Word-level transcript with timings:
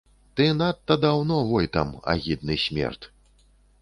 Ты 0.39 0.45
надта 0.61 0.95
даўно 1.03 1.37
войтам, 1.51 1.93
агідны 2.15 2.55
смерд. 2.67 3.01